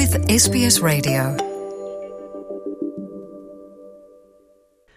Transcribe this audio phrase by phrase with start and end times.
[0.00, 1.36] with SBS Radio.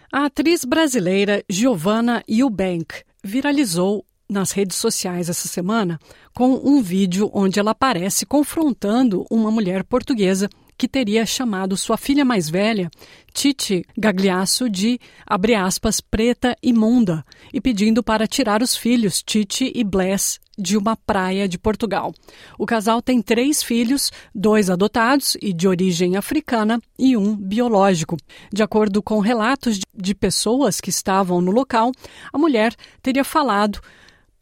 [0.10, 6.00] A atriz brasileira Giovanna Eubank viralizou nas redes sociais essa semana
[6.34, 10.48] com um vídeo onde ela aparece confrontando uma mulher portuguesa
[10.78, 12.90] que teria chamado sua filha mais velha,
[13.34, 19.84] Titi Gagliasso, de, abre aspas, preta imunda, e pedindo para tirar os filhos, Titi e
[19.84, 22.14] Bless, de uma praia de Portugal.
[22.58, 28.18] O casal tem três filhos, dois adotados e de origem africana e um biológico.
[28.52, 31.92] De acordo com relatos de pessoas que estavam no local,
[32.32, 33.80] a mulher teria falado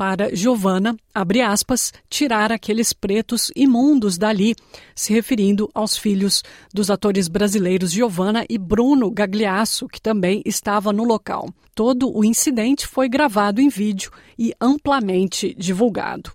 [0.01, 4.55] para Giovanna, abre aspas, tirar aqueles pretos imundos dali,
[4.95, 6.41] se referindo aos filhos
[6.73, 11.53] dos atores brasileiros Giovanna e Bruno Gagliasso, que também estava no local.
[11.75, 14.09] Todo o incidente foi gravado em vídeo
[14.39, 16.31] e amplamente divulgado.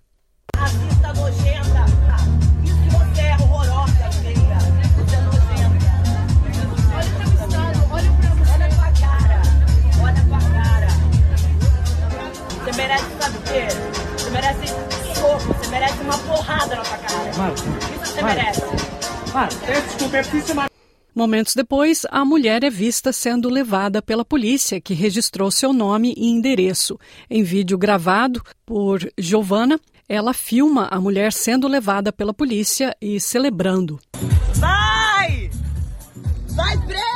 [12.97, 13.67] Merece sabe o quê?
[14.17, 14.67] Você merece
[15.19, 17.37] soco, você merece uma porrada na tua cara.
[17.37, 18.61] Mano, Isso você mano, merece.
[19.33, 19.49] Mano,
[19.85, 20.67] desculpa, é preciso.
[21.13, 26.29] Momentos depois, a mulher é vista sendo levada pela polícia, que registrou seu nome e
[26.29, 26.99] endereço.
[27.29, 33.99] Em vídeo gravado por Giovanna, ela filma a mulher sendo levada pela polícia e celebrando.
[34.55, 35.49] Vai!
[36.49, 37.06] Vai presa,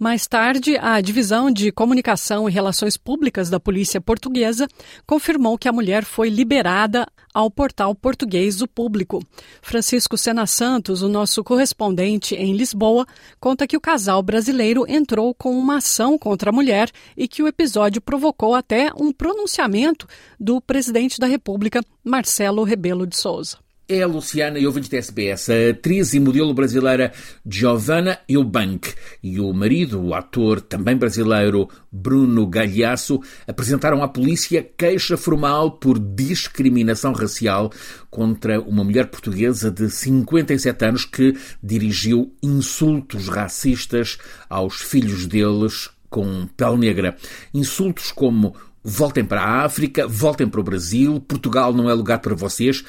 [0.00, 4.66] Mais tarde, a Divisão de Comunicação e Relações Públicas da Polícia Portuguesa
[5.06, 9.22] confirmou que a mulher foi liberada ao portal português O Público.
[9.60, 13.04] Francisco Sena Santos, o nosso correspondente em Lisboa,
[13.38, 17.46] conta que o casal brasileiro entrou com uma ação contra a mulher e que o
[17.46, 20.06] episódio provocou até um pronunciamento
[20.40, 23.58] do presidente da República, Marcelo Rebelo de Souza
[23.90, 27.12] é a Luciana e ouvinte da SBS, a atriz e modelo brasileira
[27.44, 35.16] Giovanna Eubank e o marido, o ator também brasileiro Bruno Galhaço, apresentaram à polícia queixa
[35.16, 37.72] formal por discriminação racial
[38.08, 44.18] contra uma mulher portuguesa de 57 anos que dirigiu insultos racistas
[44.48, 47.16] aos filhos deles com pele negra.
[47.52, 52.34] Insultos como Voltem para a África, voltem para o Brasil, Portugal não é lugar para
[52.34, 52.82] vocês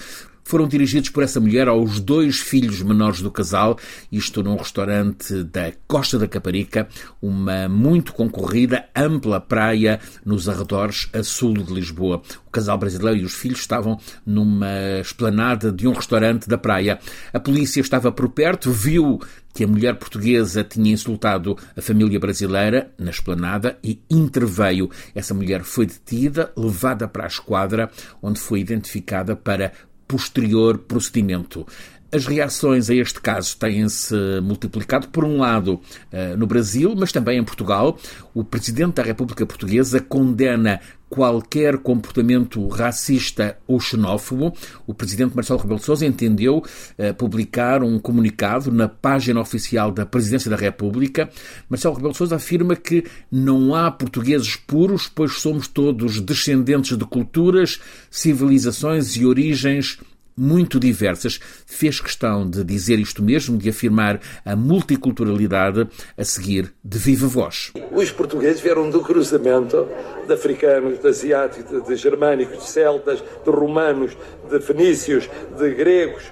[0.43, 3.77] foram dirigidos por essa mulher aos dois filhos menores do casal,
[4.11, 6.87] isto num restaurante da Costa da Caparica,
[7.21, 12.21] uma muito concorrida, ampla praia nos arredores a sul de Lisboa.
[12.47, 16.99] O casal brasileiro e os filhos estavam numa esplanada de um restaurante da praia.
[17.31, 19.19] A polícia estava por perto, viu
[19.53, 24.89] que a mulher portuguesa tinha insultado a família brasileira na esplanada e interveio.
[25.13, 27.89] Essa mulher foi detida, levada para a esquadra,
[28.21, 29.71] onde foi identificada para
[30.11, 31.65] posterior procedimento.
[32.13, 34.13] As reações a este caso têm-se
[34.43, 35.79] multiplicado, por um lado,
[36.11, 37.97] eh, no Brasil, mas também em Portugal.
[38.33, 44.53] O Presidente da República Portuguesa condena qualquer comportamento racista ou xenófobo.
[44.87, 46.63] O Presidente Marcelo Rebelo de Sousa entendeu
[46.97, 51.29] eh, publicar um comunicado na página oficial da Presidência da República.
[51.69, 57.05] Marcelo Rebelo de Sousa afirma que não há portugueses puros, pois somos todos descendentes de
[57.05, 57.79] culturas,
[58.09, 59.97] civilizações e origens
[60.37, 65.87] muito diversas, fez questão de dizer isto mesmo, de afirmar a multiculturalidade
[66.17, 67.71] a seguir de viva voz.
[67.91, 69.87] Os portugueses vieram do cruzamento
[70.25, 74.15] de africanos, de asiáticos, de germânicos, de celtas, de romanos,
[74.49, 76.23] de fenícios, de gregos.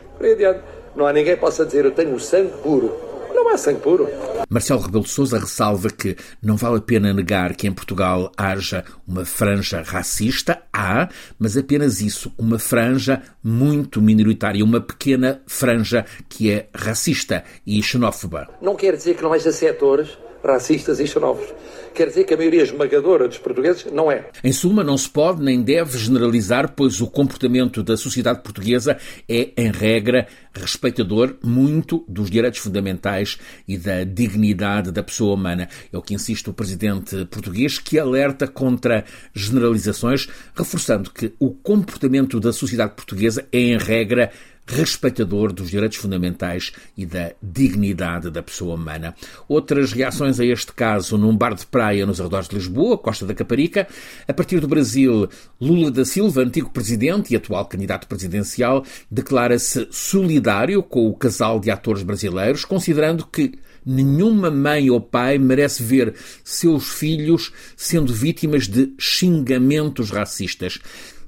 [0.95, 3.08] Não há ninguém que possa dizer eu tenho sangue puro
[3.49, 4.07] não há sangue puro.
[4.47, 8.83] Marcelo Rebelo de Sousa ressalva que não vale a pena negar que em Portugal haja
[9.07, 16.51] uma franja racista, há, mas apenas isso, uma franja muito minoritária, uma pequena franja que
[16.51, 18.47] é racista e xenófoba.
[18.61, 21.53] Não quer dizer que não haja setores racistas e xenófobos.
[21.93, 24.29] Quer dizer que a maioria esmagadora dos portugueses não é.
[24.43, 28.97] Em suma, não se pode nem deve generalizar, pois o comportamento da sociedade portuguesa
[29.27, 33.37] é, em regra, respeitador muito dos direitos fundamentais
[33.67, 35.67] e da dignidade da pessoa humana.
[35.91, 39.03] É o que insiste o presidente português, que alerta contra
[39.33, 44.31] generalizações, reforçando que o comportamento da sociedade portuguesa é, em regra,
[44.65, 49.15] respeitador dos direitos fundamentais e da dignidade da pessoa humana.
[49.47, 53.33] Outras reações a este caso num bar de praia nos arredores de Lisboa, Costa da
[53.33, 53.87] Caparica.
[54.27, 55.27] A partir do Brasil,
[55.59, 61.71] Lula da Silva, antigo presidente e atual candidato presidencial, declara-se solidário com o casal de
[61.71, 66.13] atores brasileiros, considerando que Nenhuma mãe ou pai merece ver
[66.43, 70.79] seus filhos sendo vítimas de xingamentos racistas.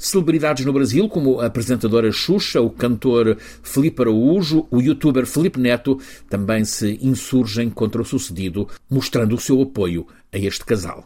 [0.01, 6.00] Celebridades no Brasil, como a apresentadora Xuxa, o cantor Felipe Araújo, o youtuber Felipe Neto,
[6.27, 11.06] também se insurgem contra o sucedido, mostrando o seu apoio a este casal.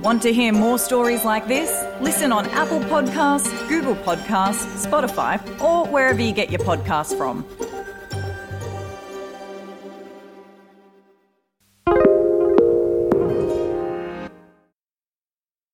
[0.00, 1.70] Want to hear more stories like this?
[2.00, 7.44] Listen on Apple Podcasts, Google Podcasts, Spotify, or wherever you get your podcasts from.